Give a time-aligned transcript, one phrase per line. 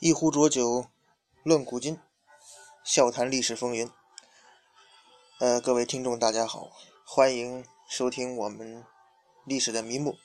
[0.00, 0.86] 一壶浊酒
[1.42, 1.98] 论古今，
[2.84, 3.90] 笑谈历史风云。
[5.40, 6.70] 呃，各位听众，大家好，
[7.04, 8.84] 欢迎收听我们
[9.44, 10.16] 历史的迷目。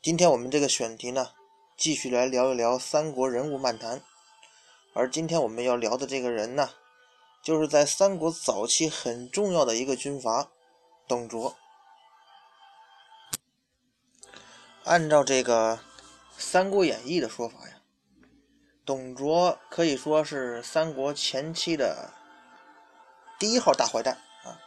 [0.00, 1.32] 今天我们这个选题呢，
[1.76, 4.02] 继续来聊一聊三国人物漫谈。
[4.94, 6.70] 而今天我们要聊的这个人呢，
[7.42, 10.50] 就是在三国早期很重要的一个军阀——
[11.06, 11.54] 董卓。
[14.84, 15.76] 按照这个
[16.38, 17.76] 《三国演义》的说法呀。
[18.84, 22.12] 董卓可以说是三国前期的
[23.38, 24.58] 第一号大坏蛋啊，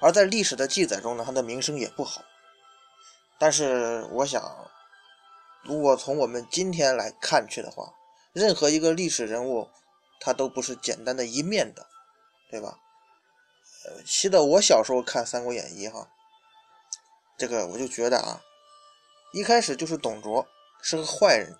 [0.00, 2.22] 而在历史的记载中呢，他的名声也不好。
[3.38, 4.70] 但是我想，
[5.62, 7.92] 如果从我们今天来看去的话，
[8.32, 9.68] 任何一个历史人物，
[10.20, 11.86] 他都不是简单的一面的，
[12.50, 12.78] 对吧？
[13.86, 16.08] 呃，记得我小时候看《三国演义》哈，
[17.36, 18.40] 这个我就觉得啊，
[19.32, 20.46] 一开始就是董卓
[20.80, 21.58] 是个坏人。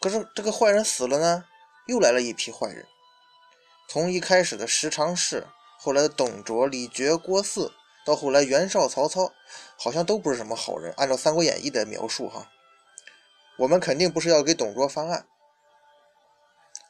[0.00, 1.44] 可是这个坏人死了呢，
[1.86, 2.86] 又来了一批坏人。
[3.88, 5.46] 从一开始的十常侍，
[5.78, 7.70] 后来的董卓、李傕、郭汜，
[8.04, 9.32] 到后来袁绍、曹操，
[9.78, 10.92] 好像都不是什么好人。
[10.96, 12.50] 按照《三国演义》的描述，哈，
[13.58, 15.26] 我们肯定不是要给董卓翻案。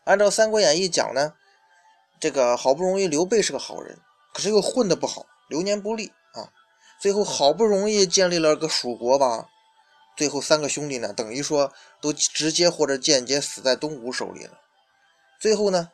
[0.05, 1.35] 按照《三国演义》讲呢，
[2.21, 3.99] 这个好不容易刘备是个好人，
[4.33, 6.51] 可是又混得不好，流年不利啊。
[7.01, 9.49] 最后好不容易建立了个蜀国吧。
[10.17, 14.61] 最后三个兄弟呢，等于说都直接或者间接死在东吴手里了。
[15.41, 15.91] 最后呢，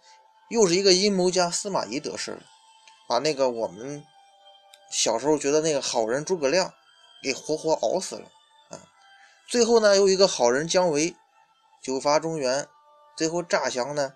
[0.50, 2.42] 又是一个阴谋家司马懿得势了，
[3.08, 4.04] 把那个我们
[4.90, 6.74] 小时候觉得那个好人诸葛亮
[7.22, 8.30] 给活活熬死了
[8.68, 8.78] 啊。
[9.48, 11.16] 最后呢，又一个好人姜维
[11.82, 12.68] 九伐中原，
[13.16, 14.12] 最后诈降呢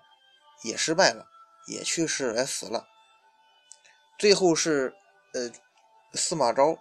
[0.63, 1.25] 也失败了，
[1.67, 2.87] 也去世也死了。
[4.19, 4.95] 最后是
[5.33, 5.51] 呃
[6.13, 6.77] 司马昭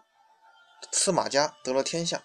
[0.93, 2.23] 司马家得了天下。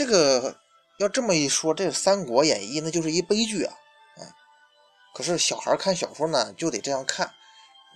[0.00, 0.56] 这个
[0.96, 3.74] 要这么一说，这《三国演义》那就是一悲剧啊！
[4.16, 4.32] 啊，
[5.14, 7.34] 可是小孩看小说呢，就得这样看。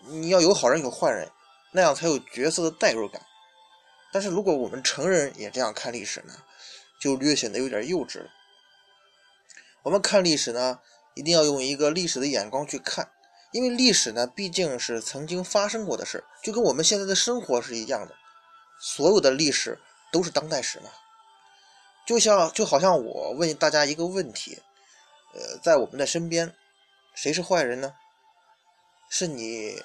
[0.08, 1.30] 你要有好人有坏人，
[1.72, 3.22] 那样才有角色的代入感。
[4.12, 6.34] 但是如果我们成人也这样看历史呢，
[7.00, 8.28] 就略显得有点幼稚了。
[9.84, 10.80] 我们看历史呢，
[11.14, 13.10] 一定要用一个历史的眼光去看，
[13.50, 18.14] 因为历史呢，毕竟是曾经发生过的事就跟我们现在的生活是一样的。
[18.78, 19.80] 所有的历史
[20.12, 20.90] 都是当代史嘛。
[22.06, 24.62] 就像就好像我问大家一个问题，
[25.32, 26.54] 呃，在我们的身边，
[27.14, 27.94] 谁是坏人呢？
[29.08, 29.82] 是你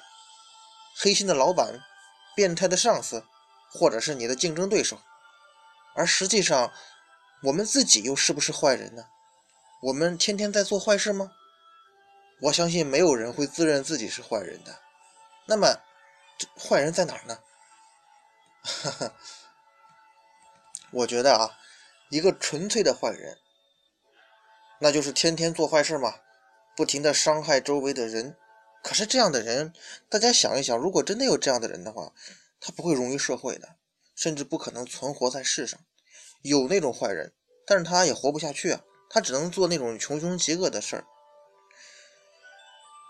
[0.96, 1.80] 黑心的老板、
[2.34, 3.24] 变态的上司，
[3.70, 4.98] 或者是你的竞争对手？
[5.94, 6.72] 而实际上，
[7.44, 9.06] 我们自己又是不是坏人呢？
[9.82, 11.32] 我们天天在做坏事吗？
[12.42, 14.78] 我相信没有人会自认自己是坏人的。
[15.46, 15.76] 那么，
[16.58, 17.38] 坏人在哪儿呢？
[18.62, 19.12] 哈哈，
[20.90, 21.56] 我觉得啊。
[22.10, 23.38] 一个纯粹的坏人，
[24.80, 26.16] 那就是天天做坏事嘛，
[26.76, 28.36] 不停的伤害周围的人。
[28.82, 29.72] 可是这样的人，
[30.08, 32.12] 大家想一想，如果真的有这样的人的话，
[32.60, 33.76] 他不会融于社会的，
[34.16, 35.78] 甚至不可能存活在世上。
[36.42, 37.32] 有那种坏人，
[37.64, 41.04] 但是他也活不下去啊，他只能做那种穷凶极恶的事儿。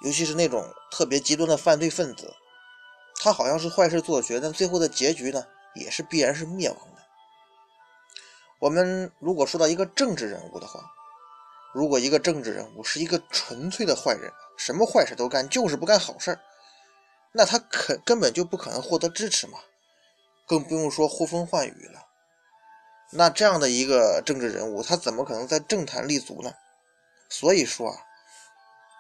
[0.05, 2.35] 尤其是那种特别极端的犯罪分子，
[3.17, 7.00] 他好像是坏事做绝，但最后的结局呢，也是必然是灭亡的。
[8.61, 10.85] 我们如果说到一个政治人物的话，
[11.73, 16.41] 如果一个政治人物是一个纯粹的坏人，什么坏事都干，就是不干好事儿，
[17.33, 19.61] 那他肯根本就不可能获得支持嘛，
[20.47, 22.07] 更不用说呼风唤雨了。
[23.13, 26.53] 那这样的一个政治人物，他怎么可能在政坛立足呢？
[27.31, 27.97] 所以说啊，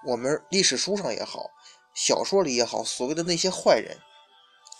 [0.06, 1.50] 我们历史书上也好，
[1.94, 3.98] 小说里也好，所谓的那些坏人，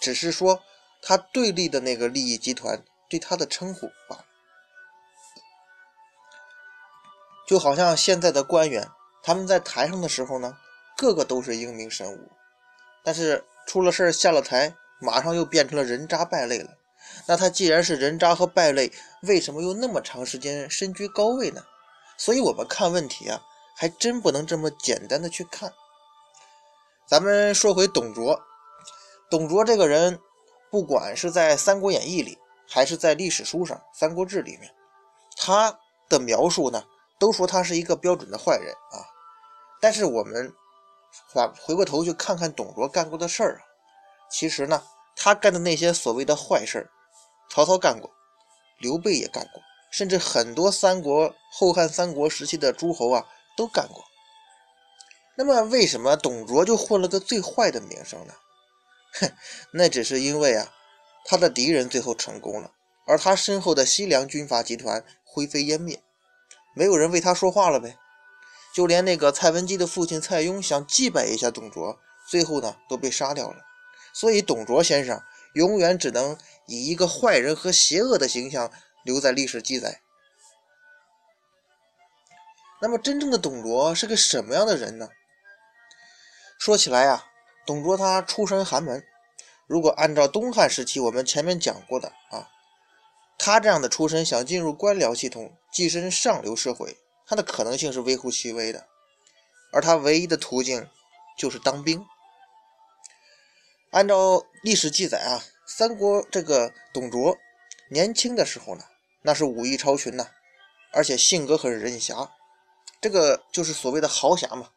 [0.01, 0.63] 只是说
[1.03, 4.25] 他对立的那个利益集团对他的称呼罢了。
[7.51, 8.89] 就好像现在的官员，
[9.25, 10.57] 他们在台上的时候呢，
[10.97, 12.31] 个个都是英明神武，
[13.03, 16.71] 但是出了事儿下了台，马上又变成了人渣败类了。
[17.27, 21.61] 那他既然是人渣和败类，为什么又那么长时间身居高位呢？
[22.17, 23.43] 所以，我们看问题啊，
[23.77, 25.73] 还真不能这么简单的去看。
[27.09, 28.41] 咱们说回董卓，
[29.29, 30.21] 董卓这个人，
[30.71, 32.39] 不管是在《三国演义》里，
[32.69, 34.73] 还是在历史书上《三国志》里面，
[35.37, 35.77] 他
[36.09, 36.85] 的描述呢？
[37.21, 39.07] 都说他是一个标准的坏人啊，
[39.81, 40.53] 但是我们
[41.29, 43.61] 回回过头去看看董卓干过的事儿啊，
[44.31, 44.83] 其实呢，
[45.15, 46.91] 他干的那些所谓的坏事儿，
[47.51, 48.11] 曹操干过，
[48.79, 49.63] 刘备也干过，
[49.93, 53.27] 甚至很多三国后汉三国时期的诸侯啊
[53.57, 54.03] 都干过。
[55.37, 58.35] 那么为什么董卓就混了个最坏的名声呢？
[59.21, 59.33] 哼，
[59.73, 60.73] 那只是因为啊，
[61.27, 62.73] 他的敌人最后成功了，
[63.07, 66.03] 而他身后的西凉军阀集团灰飞烟灭。
[66.75, 67.99] 没有人为他说话了呗。
[68.73, 73.65] 就连那个蔡文姬的父亲蔡邕想祭拜一下董卓，最后呢都被杀掉了。
[74.13, 75.23] 所以董卓先生
[75.55, 78.71] 永远只能以一个坏人和邪恶的形象
[79.03, 80.01] 留在历史记载。
[82.81, 85.09] 那么，真正的董卓是个什么样的人呢？
[86.59, 87.27] 说起来呀，
[87.67, 89.05] 董卓他出身寒门。
[89.67, 92.49] 如果按照东汉时期我们前面讲过的啊，
[93.43, 98.87] 他这样的出身想进入官僚系统、跻身上流社会，他的可能性是微乎其微的。
[99.73, 100.87] 而他唯一的途径
[101.39, 102.05] 就是当兵。
[103.93, 107.39] 按照历史记载啊，三国这个董卓
[107.91, 108.85] 年轻的时候呢，
[109.23, 110.27] 那是武艺超群呐，
[110.93, 112.31] 而且性格很任侠。
[113.01, 114.69] 这个就是所谓的豪侠嘛，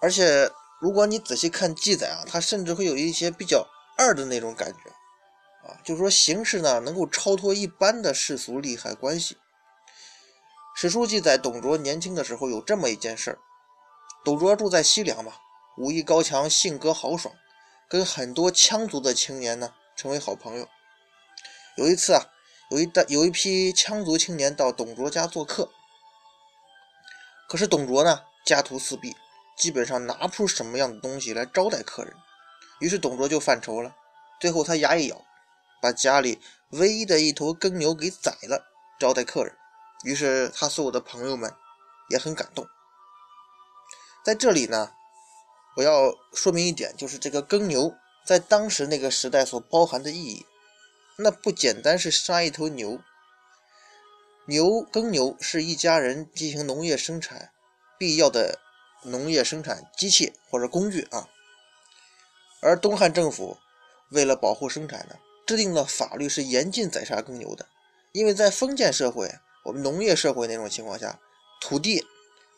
[0.00, 0.50] 而且
[0.80, 4.78] 如果你仔细看记载啊，他甚至会有一些比较二的那种感觉
[5.66, 9.36] 啊，就是说行事呢能够超脱一般的世俗利害关系。
[10.76, 13.38] 史书记载，董卓年轻的时候有这么一件事儿：
[14.24, 15.32] 董卓住在西凉嘛，
[15.78, 17.34] 武艺高强，性格豪爽，
[17.88, 20.68] 跟很多羌族的青年呢成为好朋友。
[21.76, 22.26] 有一次啊，
[22.70, 25.70] 有一代有一批羌族青年到董卓家做客。
[27.48, 29.14] 可是董卓呢，家徒四壁，
[29.56, 32.14] 基本上拿不出什么样的东西来招待客人。
[32.80, 33.94] 于是董卓就犯愁了，
[34.38, 35.24] 最后他牙一咬，
[35.80, 36.40] 把家里
[36.70, 38.66] 唯一的一头耕牛给宰了，
[38.98, 39.54] 招待客人。
[40.04, 41.52] 于是他所有的朋友们
[42.10, 42.66] 也很感动。
[44.24, 44.92] 在这里呢，
[45.76, 47.94] 我要说明一点，就是这个耕牛
[48.24, 50.46] 在当时那个时代所包含的意义，
[51.18, 53.00] 那不简单是杀一头牛。
[54.46, 57.50] 牛耕牛是一家人进行农业生产
[57.98, 58.60] 必要的
[59.02, 61.28] 农业生产机器或者工具啊，
[62.60, 63.58] 而东汉政府
[64.10, 67.68] 为了保护生产呢，制定了法律是严禁宰杀耕牛的，
[68.10, 71.20] 因为在封建社会，我们农业社会那种情况下，
[71.60, 72.04] 土地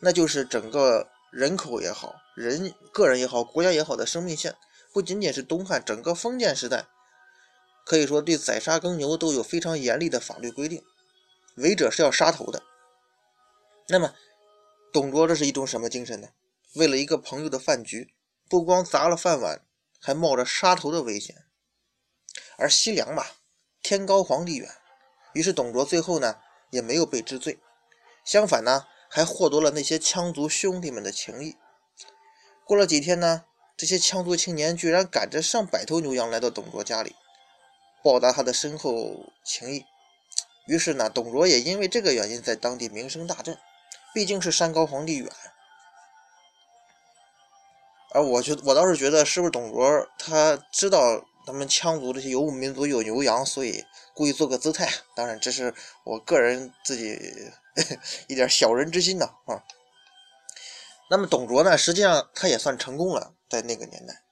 [0.00, 4.56] 那就是整个人口也好，人个人也好，国家也好的生命线，
[4.93, 6.87] 不仅仅是东汉，整个封建时代，
[7.85, 10.82] 可以说对宰杀耕牛都有非常严厉的法律规定。
[11.56, 12.62] 违者是要杀头的。
[13.88, 14.14] 那么，
[14.93, 16.29] 董卓这是一种什么精神呢？
[16.75, 18.14] 为了一个朋友的饭局，
[18.49, 19.61] 不光砸了饭碗，
[20.00, 21.44] 还冒着杀头的危险。
[22.58, 23.25] 而西凉嘛，
[23.82, 24.69] 天高皇帝远，
[25.32, 26.38] 于是董卓最后呢
[26.70, 27.60] 也没有被治罪，
[28.25, 31.56] 相反呢还获得了那些羌族兄弟们的情谊。
[32.64, 33.44] 过了几天呢，
[33.76, 37.14] 这些羌族青年居然赶着上百头牛羊来到董卓家里，
[38.02, 39.84] 报答他的深厚情谊。
[40.66, 43.56] 于是呢，董卓也因为这个原因在当地名声大振，
[44.12, 45.31] 毕竟是山高皇帝远。
[48.11, 54.87] 而我觉我倒是觉得，是不是董卓他知道他们羌族这些游牧民族有牛羊，所以故意做个姿态？
[55.17, 55.75] 当然，这是
[56.05, 57.19] 我个人自己
[58.29, 59.65] 一点小人之心呢啊。
[61.09, 64.23] 那么董卓呢，实际上他也算成功了，在那个年代，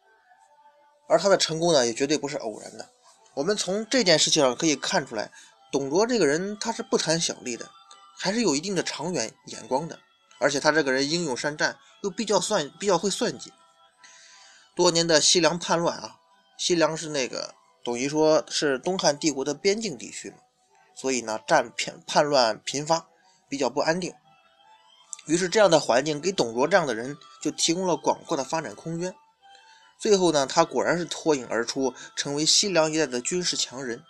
[1.08, 2.90] 而他的成功呢，也绝对不是偶然的。
[3.32, 5.32] 我们从这件事情上可以看出来。
[5.72, 7.70] 董卓这个人，他是不谈小利的，
[8.18, 9.98] 还是有一定的长远眼光的。
[10.38, 13.54] 而且他这个人英勇善战，又比较算比较会算计。
[14.74, 16.18] 多年的西凉叛乱啊，
[16.56, 17.54] 西凉是那个
[17.84, 20.36] 等于说是东汉帝国的边境地区嘛，
[20.94, 23.06] 所以呢战偏叛乱频发，
[23.48, 24.12] 比较不安定。
[25.26, 29.14] 于是这样的环境给董卓这样的人就提供了广阔的发展空间。
[29.98, 34.04] 最后呢，他果然是脱颖而出，成为西凉一带的军事强人。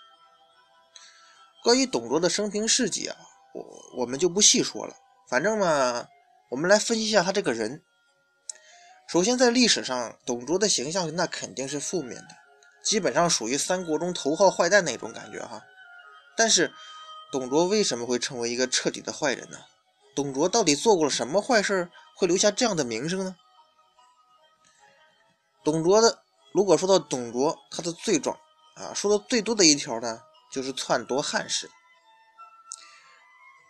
[1.63, 3.17] 关于董卓的生平事迹啊，
[3.55, 4.95] 我我们就不细说了。
[5.29, 6.07] 反正嘛，
[6.51, 7.83] 我们来分析一下他这个人。
[9.07, 12.37] 首先，在历史上，董卓的形象那肯定是负面的，
[12.83, 15.63] 基本上属于三国中头号坏蛋那种感觉哈。
[16.37, 16.73] 但是，
[17.31, 19.59] 董卓为什么会成为一个彻底的坏人呢？
[20.17, 23.37] 董卓到底做过了什么坏事，会留下这样的名声呢？
[25.63, 26.23] 董卓的，
[26.53, 28.37] 如果说到董卓他的罪状
[28.75, 30.21] 啊，说的最多的一条呢？
[30.51, 31.71] 就是篡夺汉室。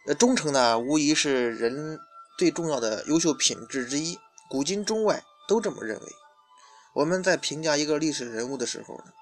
[0.07, 1.99] 呃，忠诚呢，无疑是人
[2.39, 6.07] 最重要的优秀品质之一，古今中外都这么认为。
[6.95, 9.13] 我们在评价一个历史人物的时候呢，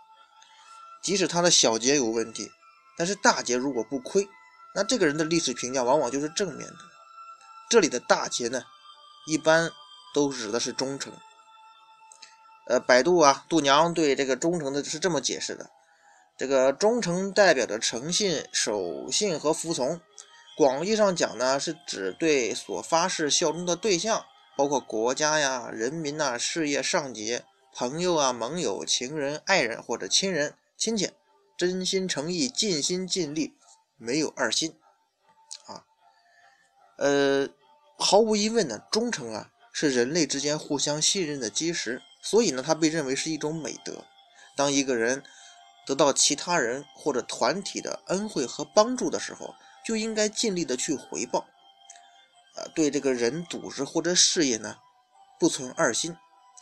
[1.03, 2.51] 即使他的小节有问题，
[2.97, 4.29] 但是大节如果不亏，
[4.75, 6.79] 那这个人的历史评价往往就是正面的。
[7.69, 8.63] 这里的大节呢，
[9.27, 9.71] 一般
[10.15, 11.13] 都指的是忠诚。
[12.67, 15.69] 呃，百度啊，度娘对这个忠诚的是这么解释的。
[16.37, 20.01] 这个忠诚代表着诚信、守信和服从。
[20.57, 24.25] 广义上讲呢，是指对所发誓效忠的对象，
[24.57, 27.43] 包括国家呀、人民呐、事业、上级、
[27.75, 31.11] 朋友啊、盟友、情人、爱人或者亲人、亲戚，
[31.57, 33.55] 真心诚意、尽心尽力，
[33.97, 34.77] 没有二心。
[35.67, 35.85] 啊，
[36.99, 37.49] 呃，
[37.99, 44.05] 毫无疑问呢，忠诚啊是人类之间互相信任的基石，所以呢，它被认为是一种美德。
[44.57, 45.25] 当一个人
[45.85, 51.47] 得到其他人或者团体的恩惠和帮助的时候，就应该尽力的去回报。
[52.55, 54.77] 呃，对这个人、组织或者事业呢，
[55.39, 56.17] 不存二心。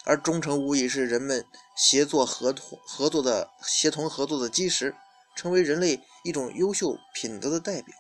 [0.05, 1.47] 而忠诚无疑是人们
[1.77, 4.97] 协作合同合作的协同合作的基石，
[5.37, 7.95] 成为人类一种优秀品德的代表。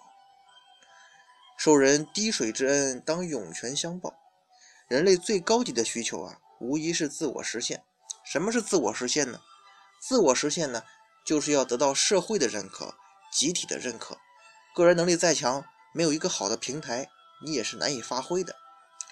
[1.56, 4.14] 受人滴水之恩，当涌泉相报。
[4.88, 7.84] 人类最高级的需求啊，无疑是自我实现。
[8.24, 9.40] 什么是自我实现呢？
[10.00, 10.82] 自我实现呢，
[11.24, 12.96] 就是要得到社会的认可、
[13.32, 14.18] 集体的认可。
[14.74, 17.08] 个人能力再强，没有一个好的平台，
[17.44, 18.54] 你也是难以发挥的。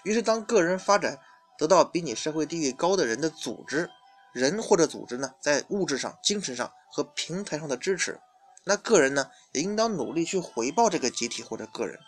[0.02, 1.18] 于是，当个人发展
[1.58, 3.90] 得到比你社会地位高的人的组织，
[4.32, 8.20] 人或者组织呢，在物质上、精神上和平台上的支持，
[8.64, 11.98] 那个人呢，也应当努力去回报这个集体或者个人。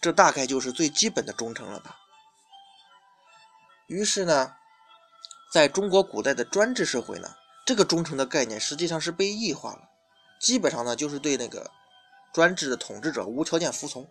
[0.00, 1.96] 这大概就是最基本的忠诚了吧。
[3.86, 4.54] 于是呢，
[5.52, 7.34] 在中国古代的专制社会呢。
[7.64, 9.88] 这个忠诚的概念实际上是被异化了，
[10.40, 11.70] 基本上呢就是对那个
[12.32, 14.04] 专制的统治者无条件服从，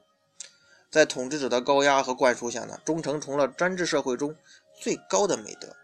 [0.91, 4.36] 在统治者的高压和灌输下呢，忠诚成了专制社会中
[4.81, 5.75] 最高的美德。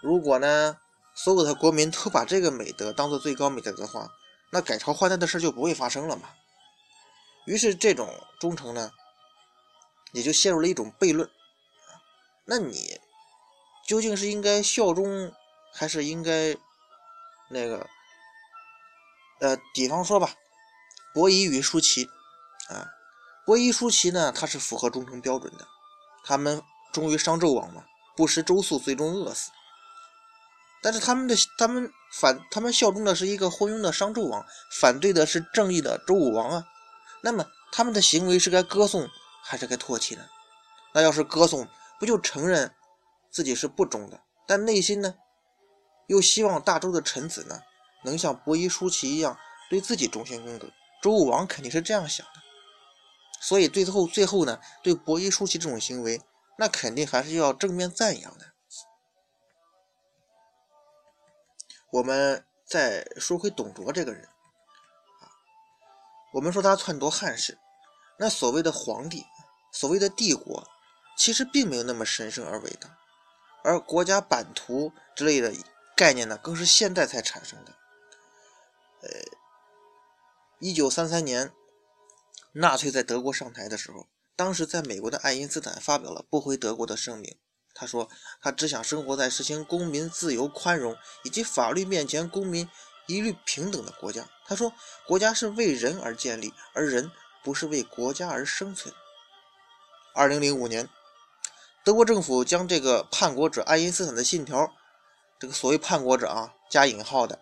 [0.00, 0.78] 如果呢
[1.14, 4.10] 所有的国民都把这个美德当做最高美德的话，
[4.50, 6.30] 那改朝换代的事就不会发生了嘛。
[7.44, 8.08] 于是这种
[8.40, 8.90] 忠诚呢，
[10.12, 11.28] 也就陷入了一种悖论
[12.46, 12.98] 那你
[13.86, 15.32] 究竟是应该效忠？
[15.72, 16.56] 还是应该
[17.48, 17.86] 那个，
[19.38, 20.34] 呃，比方说吧，
[21.14, 22.10] 伯夷与叔齐
[22.68, 22.90] 啊，
[23.50, 25.66] 伯夷叔齐呢，他是符合忠诚标准的，
[26.22, 29.50] 他们忠于商纣王嘛，不食周粟，最终饿死。
[30.80, 34.46] 但是他们的他们反他们效忠的是一个昏庸的商纣王，
[34.78, 36.68] 反对的是正义的周武王啊。
[37.24, 39.08] 那么他们的行为是该歌颂
[39.42, 40.24] 还是该唾弃呢？
[40.94, 41.66] 那要是歌颂，
[41.98, 42.72] 不就承认
[43.32, 44.20] 自己是不忠的？
[44.46, 45.16] 但内心呢？
[46.06, 47.62] 又希望大周的臣子呢，
[48.04, 49.36] 能像伯夷叔齐一样
[49.68, 50.70] 对自己忠心耿耿。
[51.02, 52.39] 周武王肯定是这样想的，
[53.40, 56.20] 所以最后最后呢，对伯夷叔齐这种行为，
[56.58, 58.52] 那肯定还是要正面赞扬的。
[61.90, 64.26] 我们再说回董卓这个人
[65.20, 65.26] 啊，
[66.34, 67.58] 我们说他篡夺汉室，
[68.18, 69.26] 那所谓的皇帝，
[69.72, 70.68] 所谓的帝国，
[71.16, 72.96] 其实并没有那么神圣而伟大，
[73.64, 75.52] 而国家版图之类的。
[75.96, 77.72] 概念呢，更是现代才产生的。
[79.02, 79.08] 呃，
[80.58, 81.52] 一九三三年，
[82.52, 87.36] 纳粹在德国上台的时候，当时在美国的爱因斯坦发表了不回德国的声明。
[87.72, 88.10] 他说，
[88.42, 92.68] 他只想生活在实行公民自由、宽容以及法律面前公民
[93.06, 94.28] 一律平等的国家。
[94.46, 94.72] 他说，
[95.06, 97.10] 国家是为人而建立，而人
[97.44, 98.92] 不是为国家而生存。
[100.12, 100.88] 二零零五年，
[101.84, 104.72] 德国政府将这个叛国者爱因斯坦的信条。
[105.38, 107.38] 这个所谓叛国者啊，加引号的，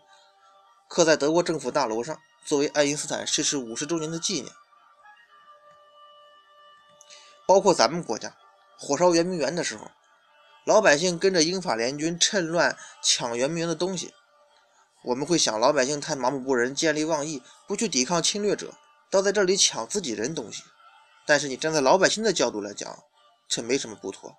[0.89, 4.53] 刻在德国政府大楼上，作为爱因斯坦逝世五十周年的纪念。
[7.49, 8.37] 包括咱们国家
[8.79, 9.91] 火烧圆明园的时候，
[10.67, 14.13] 老百姓跟着英法联军趁乱抢圆明园的东西，
[15.03, 18.75] 我们会想老百姓太麻木不仁、见利忘义，不去抵抗侵略者，
[19.11, 20.63] 倒在这里抢自己人东西。
[21.27, 23.03] 但是你站在老百姓的角度来讲，
[23.49, 24.37] 这没什么不妥。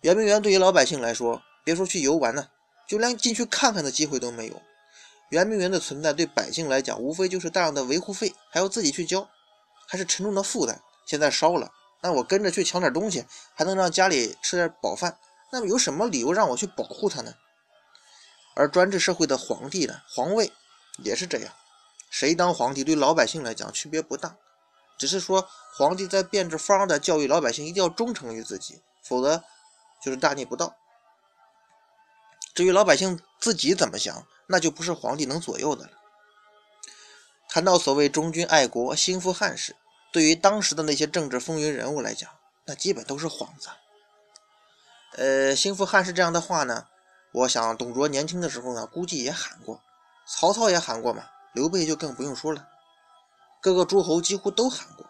[0.00, 2.48] 圆明园对于老百姓来说，别说去游玩呢。
[2.88, 4.60] 就连进去看看的机会都没有。
[5.30, 9.26] 圆明园的存在对百姓来讲，无非就是大量的维护费，还要自己去交，
[9.86, 10.82] 还是沉重的负担。
[11.06, 11.70] 现在烧了，
[12.04, 15.18] 那我跟着去抢点东西，还能让家里吃点饱饭。
[15.50, 17.32] 那么有什么理由让我去保护他呢？
[18.54, 20.52] 而专制社会的皇帝呢，皇位
[20.98, 21.54] 也是这样，
[22.10, 24.36] 谁当皇帝对老百姓来讲区别不大，
[24.98, 29.42] 只是说皇帝在变着法的教育老百姓一定要忠诚于自己，否则
[30.02, 30.76] 就是大逆不道。
[32.54, 35.92] 至于老百姓自己怎么想，那就不是皇帝能左右的了。
[37.48, 39.74] 谈到所谓忠君爱国、兴复汉室，
[40.14, 42.30] 对于当时的那些政治风云人物来讲，
[42.66, 43.68] 那基本都是幌子。
[45.16, 46.86] 呃，兴复汉室这样的话呢，
[47.32, 49.82] 我想董卓年轻的时候呢，估计也喊过，
[50.24, 52.68] 曹操也喊过嘛，刘备就更不用说了，
[53.60, 55.04] 各个诸侯几乎都喊过。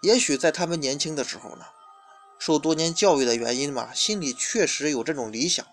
[0.00, 1.66] 也许在他们年轻的时候呢，
[2.38, 5.66] 受多年教育的原因嘛，心里确实有这种理想。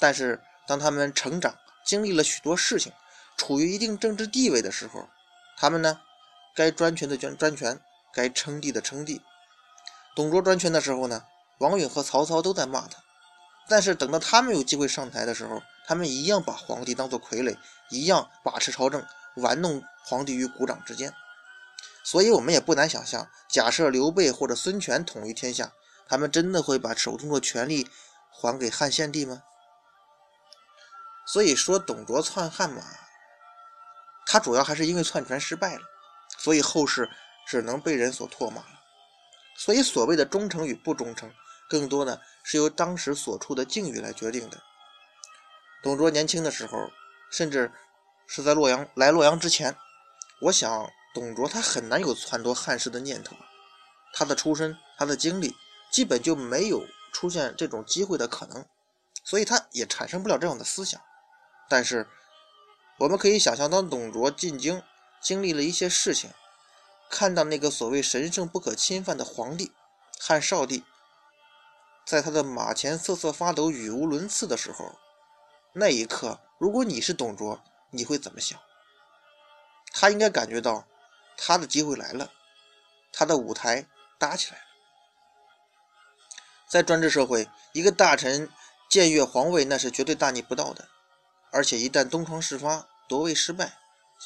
[0.00, 2.92] 但是，当他们成长、经历了许多事情，
[3.36, 5.08] 处于一定政治地位的时候，
[5.56, 6.00] 他们呢，
[6.56, 7.78] 该专权的专专权，
[8.14, 9.20] 该称帝的称帝。
[10.14, 11.24] 董卓专权的时候呢，
[11.58, 13.02] 王允和曹操都在骂他。
[13.68, 17.58] 但是等到他们有机会上台的时候，他们一样把皇帝当做傀儡，
[17.90, 21.12] 一样把持朝政，玩弄皇帝于股掌之间。
[22.02, 25.72] 所以我们也不难想象，假设刘备或者孙权统一天下，
[26.08, 27.90] 他们真的会把手中的权力
[28.30, 29.42] 还给汉献帝吗？
[31.26, 32.82] 所以说，董卓篡汉嘛，
[34.24, 35.82] 他主要还是因为篡权失败了，
[36.36, 37.10] 所以后世
[37.46, 38.80] 只能被人所唾骂了。
[39.56, 41.32] 所以，所谓的忠诚与不忠诚，
[41.68, 44.62] 更多的是由当时所处的境遇来决定的。
[45.82, 46.90] 董卓年轻的时候，
[47.30, 47.72] 甚至
[48.26, 49.76] 是在洛阳来洛阳之前，
[50.42, 50.90] 我想。
[51.14, 53.34] 董卓他很难有篡夺汉室的念头，
[54.12, 55.56] 他的出身、他的经历，
[55.90, 58.66] 基本就没有出现这种机会的可能，
[59.24, 61.00] 所以他也产生不了这样的思想。
[61.70, 62.06] 但是，
[62.98, 64.82] 我们可以想象，当董卓进京，
[65.20, 66.30] 经历了一些事情，
[67.10, 69.72] 看到那个所谓神圣不可侵犯的皇帝
[70.20, 70.84] 汉少帝，
[72.04, 74.98] 在他的马前瑟瑟发抖、语无伦次的时候，
[75.72, 78.58] 那一刻，如果你是董卓，你会怎么想？
[79.92, 80.86] 他应该感觉到。
[81.38, 82.32] 他的机会来了，
[83.12, 83.84] 他的舞台
[84.18, 84.64] 搭起来了。
[86.66, 88.48] 在专制社会，一个大臣
[88.90, 90.88] 僭越皇位，那是绝对大逆不道的。
[91.50, 93.76] 而且一旦东窗事发，夺位失败，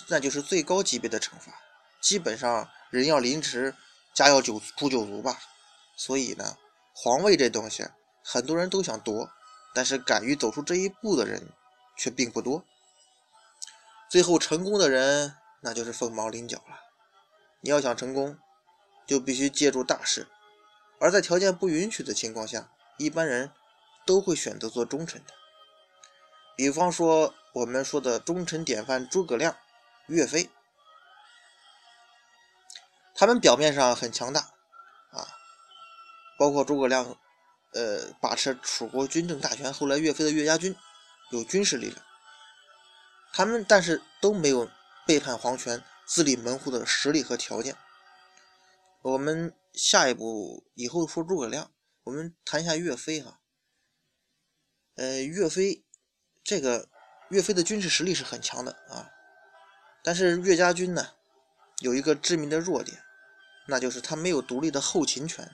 [0.09, 1.52] 那就是最高级别的惩罚，
[2.00, 3.75] 基本上人要凌迟，
[4.14, 5.38] 家要九诛九族吧。
[5.97, 6.56] 所以呢，
[6.94, 7.87] 皇位这东西，
[8.25, 9.30] 很多人都想夺，
[9.75, 11.52] 但是敢于走出这一步的人
[11.97, 12.64] 却并不多。
[14.09, 16.80] 最后成功的人，那就是凤毛麟角了。
[17.61, 18.38] 你要想成功，
[19.06, 20.26] 就必须借助大事，
[20.99, 23.52] 而在条件不允许的情况下，一般人
[24.06, 25.35] 都会选择做忠臣的。
[26.56, 29.56] 比方说，我们说的忠臣典范诸葛亮、
[30.11, 30.50] 岳飞，
[33.14, 34.40] 他们表面上很强大
[35.11, 35.26] 啊，
[36.38, 37.17] 包括诸葛亮，
[37.73, 40.76] 呃，把持楚国军政大权，后来岳飞的岳家军
[41.31, 42.05] 有军事力量，
[43.33, 44.71] 他们但是都没有
[45.07, 45.83] 背叛皇权。
[46.12, 47.76] 自立门户的实力和条件。
[49.00, 51.70] 我们下一步以后说诸葛亮，
[52.03, 53.38] 我们谈一下岳飞哈。
[54.96, 55.85] 呃，岳飞
[56.42, 56.88] 这个
[57.29, 59.09] 岳飞的军事实力是很强的啊，
[60.03, 61.09] 但是岳家军呢
[61.81, 62.99] 有一个致命的弱点，
[63.67, 65.51] 那就是他没有独立的后勤权。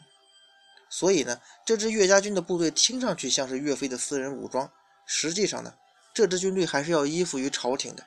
[0.88, 4.70] 所以呢，这支岳家军的部队听上去像是岳飞的私人武装，
[5.04, 5.74] 实际上呢，
[6.14, 8.04] 这支军队还是要依附于朝廷的。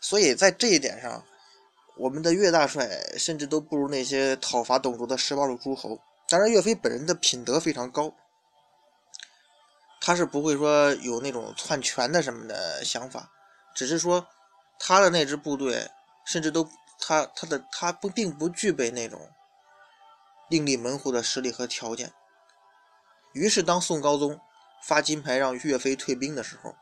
[0.00, 1.24] 所以在这一点上，
[1.96, 6.00] 我们的岳大帅甚至都不如那些讨伐董卓的十八路诸侯。
[6.28, 8.14] 当然，岳飞本人的品德非常高，
[10.00, 13.32] 他是不会说有那种篡权的什么的想法，
[13.74, 14.28] 只是说
[14.78, 15.90] 他的那支部队
[16.24, 19.30] 甚至都他他的他不并不具备那种
[20.48, 22.12] 另立门户的实力和条件。
[23.32, 24.40] 于是，当宋高宗
[24.82, 26.74] 发金牌让岳飞退兵的时候。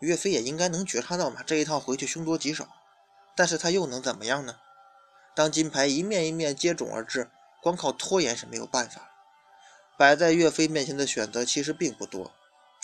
[0.00, 2.68] 岳飞也应该能觉察到嘛，这一趟回去凶多吉少，
[3.34, 4.54] 但是他又能怎么样呢？
[5.34, 7.28] 当金牌一面一面接踵而至，
[7.60, 9.10] 光靠拖延是没有办法。
[9.98, 12.32] 摆在岳飞面前的选择其实并不多，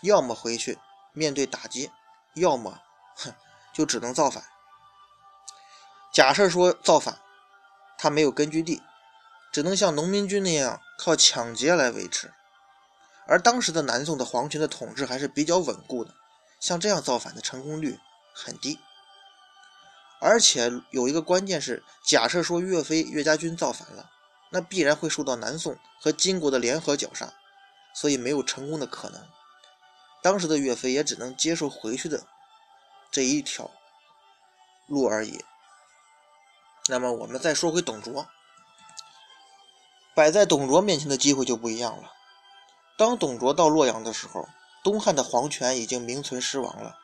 [0.02, 0.76] 要么回去
[1.12, 1.92] 面对打击，
[2.34, 2.80] 要么，
[3.14, 3.32] 哼，
[3.72, 4.42] 就只能造反。
[6.14, 7.18] 假设说造反，
[7.98, 8.80] 他没有根据地，
[9.52, 12.32] 只能像农民军那样靠抢劫来维持。
[13.26, 16.14] 而当时的南宋的皇权的统治还是比较稳固的。
[16.60, 17.98] 像这样造反的成功率
[18.32, 18.78] 很低，
[20.20, 24.08] 而且有一个关键是，假设说岳飞岳家军造反了，
[24.50, 27.34] 那必然会受到南宋和金国的联合绞杀，
[27.92, 29.20] 所以没有成功的可能。
[30.22, 32.24] 当时的岳飞也只能接受回去的
[33.10, 33.68] 这一条
[34.86, 35.44] 路而已。
[36.88, 38.26] 那么我们再说回董卓，
[40.14, 42.12] 摆在董卓面前的机会就不一样了。
[42.96, 44.48] 当董卓到洛阳的时候。
[44.84, 46.98] 东汉的皇权已经名存实亡了，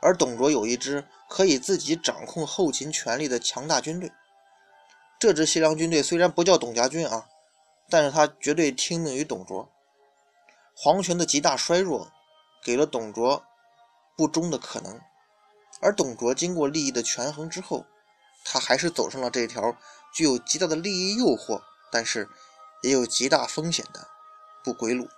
[0.00, 4.12] 而董卓有一支可以自己掌控后勤权力的强大军队。
[5.18, 7.26] 这支西凉军队虽然不叫董家军啊，
[7.90, 9.68] 但是他绝对听命于董卓。
[10.76, 12.12] 皇权的极大衰弱，
[12.62, 13.42] 给了董卓
[14.16, 15.00] 不忠的可能。
[15.80, 17.84] 而董卓经过利益的权衡之后，
[18.44, 19.76] 他还是走上了这条
[20.12, 22.28] 具有极大的利益诱惑，但是
[22.82, 24.06] 也有极大风险的
[24.62, 25.08] 不归路。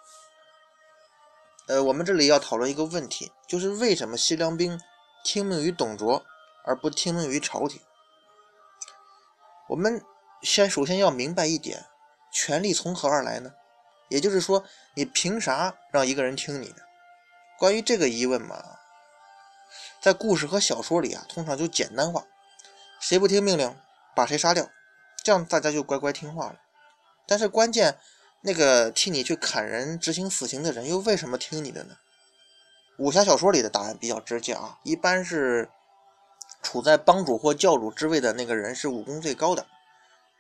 [1.67, 4.81] 呃，我们这里要讨论一个问题，就是为什么西凉兵
[5.25, 6.25] 听命于董卓
[6.65, 7.83] 而不听命于朝廷？
[9.69, 10.01] 我们
[10.43, 11.87] 先首先要明白一点，
[12.33, 13.53] 权力从何而来呢？
[14.09, 16.83] 也就是说，你凭啥让一个人听你的？
[17.59, 18.63] 关于这个疑问嘛，
[20.01, 22.25] 在故事和小说里啊，通常就简单化，
[23.01, 23.77] 谁不听命令，
[24.15, 24.71] 把谁杀掉，
[25.23, 26.61] 这样大家就乖乖听话了。
[27.27, 27.99] 但是关键。
[28.43, 31.97] 那个替你去砍人、执行死刑的人，又为什么听你的呢？
[32.99, 35.69] 武侠小说里的答案比较直接啊，一般是
[36.63, 39.67] 处在帮主或教主之位的那个人是武功最高的，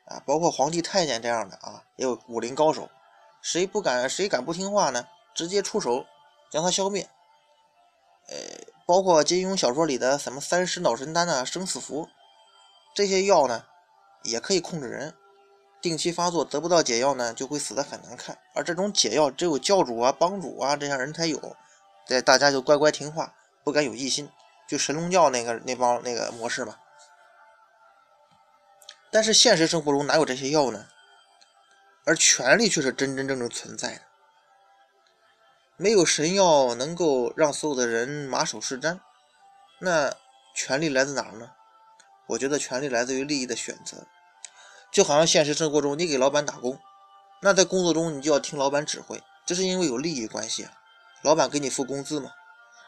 [0.05, 2.89] 啊，包括皇帝太监这样的啊，也有武林高手，
[3.43, 5.09] 谁不敢谁敢不听话呢？
[5.35, 6.07] 直接出手
[6.53, 7.09] 将他消灭。
[8.29, 8.37] 呃，
[8.87, 12.09] 包括金庸小说里的什么三尸脑神丹啊、生死符
[12.97, 13.67] 这些药呢，
[14.23, 15.15] 也可以控制人。
[15.83, 18.39] 定期发作得不到解药呢，就会死得很难看。
[18.55, 21.55] 而这种解药只有教主啊、帮主啊这些人才有，
[22.07, 24.31] 这大家就乖乖听话，不敢有异心，
[24.67, 26.79] 就神龙教那个那帮那个模式嘛。
[29.11, 30.87] 但是现实生活中哪有这些药呢？
[32.07, 34.01] 而权力却是真真正正存在的。
[35.77, 39.01] 没有神药能够让所有的人马首是瞻，
[39.81, 40.15] 那
[40.55, 41.53] 权力来自哪儿呢？
[42.27, 44.07] 我觉得权力来自于利益的选择。
[44.91, 46.79] 就好像现实生活中，你给老板打工，
[47.43, 50.73] 那在工作中你就要听老板指挥，这是因为有利益关系啊。
[51.23, 52.31] 老板给你付工资嘛。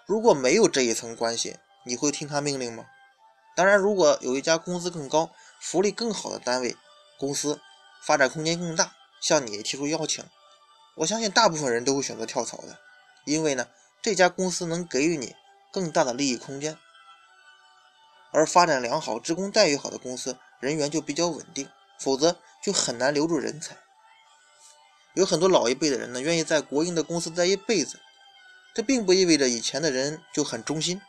[0.07, 2.87] 如果没有这一层关系，你会听他命令吗？
[3.55, 6.77] 当然，如果有一家工资更高、福利更好的单位、
[7.19, 7.61] 公司，
[8.03, 10.25] 发展空间更大，向你提出邀请，
[10.99, 12.79] 我相信大部分人都会选择跳槽的，
[13.25, 13.67] 因为呢，
[14.01, 15.35] 这家公司能给予你
[15.73, 16.79] 更大的利益空间，
[18.31, 21.69] 而发展良好、职工待遇好的公司，人员就比较稳定。
[22.01, 23.77] 否则就很难留住人才。
[25.15, 27.99] 有很多老一辈的人呢，愿意在国营的公司待一辈子，
[28.73, 31.03] 这并不意味着以前的人就很忠心，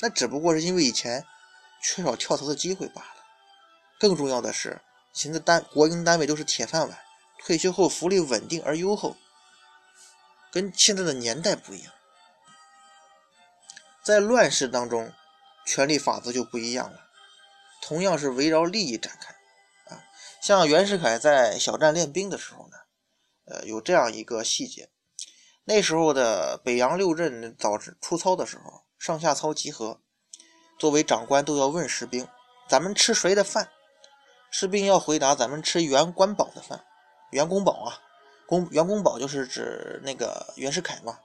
[0.00, 1.24] 那只不过是因为以前
[1.80, 3.08] 缺少跳槽的机会罢了。
[4.00, 4.80] 更重要的是，
[5.12, 6.98] 现在单国营单位都是铁饭碗，
[7.44, 9.16] 退休后福利稳定而优厚，
[10.50, 11.92] 跟现在的年代不一样。
[14.02, 15.12] 在乱世当中，
[15.66, 17.10] 权力法则就不一样了，
[17.82, 19.34] 同样是围绕利益展开。
[19.94, 20.02] 啊
[20.40, 22.76] 像袁世凯在小站练兵的时候呢，
[23.46, 24.88] 呃，有这样一个细节。
[25.64, 30.00] 那时候的北洋六镇早出操的时候，上下操集合，
[30.78, 32.28] 作为长官都要问士兵
[32.70, 33.70] ：“咱们吃谁的饭？”
[34.48, 36.84] 士兵要回答：“咱们吃袁官宝的饭。”
[37.32, 37.98] 袁公宝啊，
[38.46, 41.18] 公袁公宝就是指那个袁世凯嘛。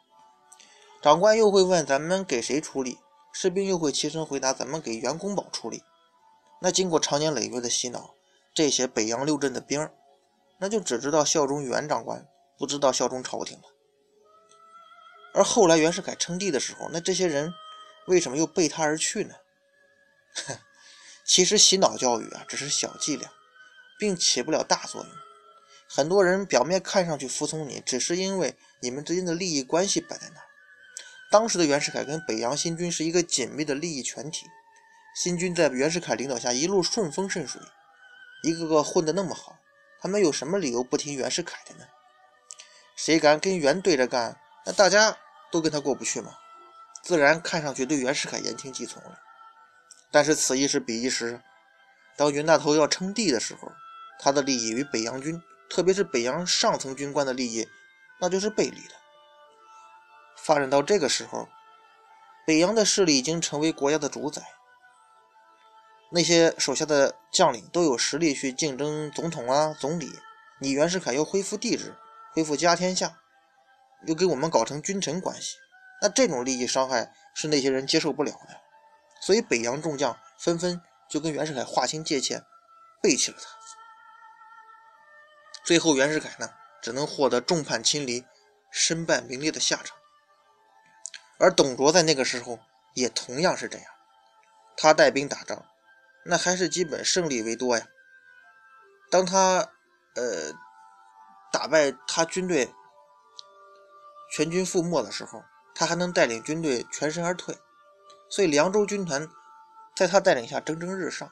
[1.04, 2.98] 长官又会问：“咱们给谁出力？”
[3.34, 5.84] 士兵又会齐声回答：“咱们给袁公宝处理。”
[6.62, 8.14] 那经过长年累月的洗脑。
[8.54, 9.94] 这些北洋六镇的兵儿，
[10.58, 13.64] 那就只知道效忠袁长官，不知道效忠朝廷了。
[15.34, 17.54] 而后来袁世凯称帝的时候，那这些人
[18.08, 19.36] 为什么又背他而去呢？
[21.24, 23.32] 其实洗脑教育啊，只是小伎俩，
[23.98, 25.10] 并起不了大作用。
[25.88, 30.41] 很多人表面看上去服从你，只是因为你们之间的利益关系摆在那。
[31.32, 34.48] 当时的袁世凯跟北洋新军是一个紧密的利益全体，
[35.16, 37.62] 新军在袁世凯领导下一路顺风顺水。
[38.44, 39.58] 一个个混得那么好，
[40.02, 41.86] 他们有什么理由不听袁世凯的呢？
[42.98, 45.18] 谁敢跟袁对着干，那大家
[45.50, 46.34] 都跟他过不去嘛，
[47.02, 49.18] 自然看上去对袁世凯言听计从了。
[50.12, 51.42] 但是此一时彼一时，
[52.18, 53.72] 当袁大头要称帝的时候，
[54.20, 57.66] 他的利益与北洋军，特别是北洋上层军官的利益，
[58.20, 58.96] 那就是背离了。
[60.44, 61.48] 发展到这个时候，
[62.46, 64.42] 北洋的势力已经成为国家的主宰。
[66.10, 70.12] 那些手下的将领都有实力去竞争总统啊、总理，
[70.60, 71.96] 你袁世凯又恢复帝制，
[72.34, 73.18] 恢复家天下，
[74.08, 75.56] 又给我们搞成君臣关系，
[76.02, 78.60] 那这种利益伤害是那些人接受不了的，
[79.22, 82.44] 所以北洋众将纷纷就跟袁世凯划清界限，
[83.02, 83.48] 背弃了他。
[85.64, 86.50] 最后袁世凯呢，
[86.82, 88.26] 只能获得众叛亲离、
[88.70, 89.96] 身败名裂的下场。
[91.42, 92.60] 而董卓在那个时候
[92.94, 93.88] 也同样是这样，
[94.78, 95.66] 他带兵打仗。
[96.24, 97.88] 那还是基本胜利为多呀。
[99.10, 99.68] 当他
[100.14, 100.54] 呃
[101.52, 102.72] 打败他军队
[104.32, 107.58] 全军覆没的时候，他还能带领军队全身而退，
[108.30, 109.28] 所以凉州军团
[109.96, 111.28] 在他带领下蒸蒸日上，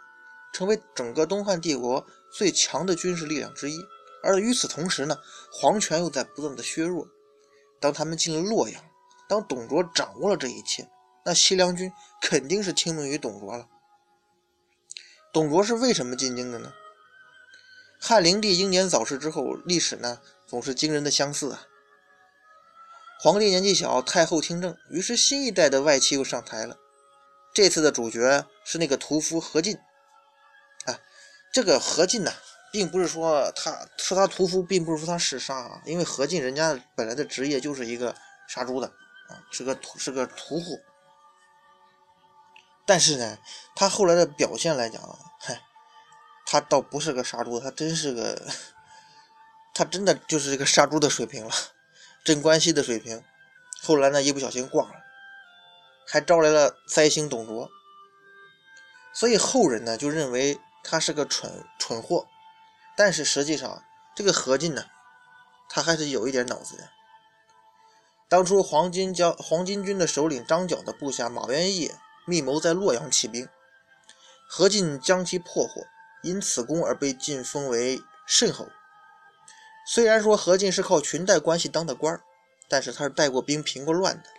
[0.51, 3.79] 成为整个东汉帝国最强的军事力量之一。
[4.23, 5.15] 而与此同时呢，
[5.51, 7.07] 皇权又在不断的削弱。
[7.79, 8.83] 当他们进了洛阳，
[9.29, 10.89] 当董卓掌握了这一切，
[11.23, 13.67] 那西凉军肯定是听命于董卓了。
[15.31, 16.73] 董卓是为什么进京的呢？
[18.01, 21.67] 汉灵帝英年早逝之后，历史呢总是惊人的相似啊。
[23.19, 26.77] 皇帝年纪小，太后听政，于是新一代的外戚又上台了。
[27.53, 29.77] 这次的主角是那个屠夫何进
[30.85, 30.99] 啊。
[31.53, 32.31] 这个何进呢，
[32.71, 38.15] 并不是说他说他屠夫，并不是说他嗜杀啊，因为何进人家本来的职业就是一个
[38.47, 38.91] 杀猪的
[39.29, 40.81] 啊，是个是个屠户。
[42.85, 43.37] 但是呢，
[43.75, 44.99] 他后来的表现来讲，
[45.39, 45.61] 嗨，
[46.45, 48.47] 他倒不是个杀猪，他真是个，
[49.73, 51.51] 他真的就是一个杀猪的水平了，
[52.23, 53.23] 镇关西的水平。
[53.83, 54.95] 后来呢，一不小心挂了，
[56.07, 57.69] 还招来了灾星董卓，
[59.13, 62.27] 所以后人呢就认为他是个蠢蠢货，
[62.97, 63.83] 但是实际上，
[64.15, 64.85] 这个何进呢，
[65.69, 66.89] 他还是有一点脑子的。
[68.29, 71.91] 当初黄巾将黄巾军的首领张角的部下马元义
[72.25, 73.49] 密谋在洛阳起兵，
[74.47, 75.87] 何进将其破获，
[76.21, 78.67] 因此功而被晋封为慎侯。
[79.87, 82.21] 虽然说何进是靠裙带关系当的官儿，
[82.67, 84.29] 但是他是带过兵、平过乱的，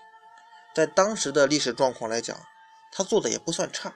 [0.72, 2.38] 在当时的历史状况来讲，
[2.92, 3.92] 他做的也不算差。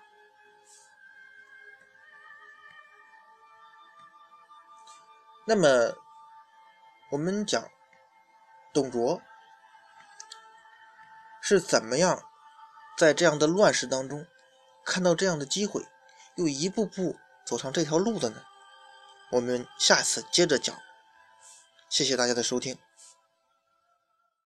[5.47, 5.95] 那么，
[7.13, 7.63] 我们讲
[8.73, 9.23] 董卓
[11.47, 12.23] 是怎么样
[12.97, 14.27] 在这样的乱世当中
[14.83, 15.85] 看到这样的机会，
[16.37, 18.43] 又一步步走上这条路的呢？
[19.31, 20.75] 我们下次接着讲。
[21.91, 22.79] 谢谢大家的收听。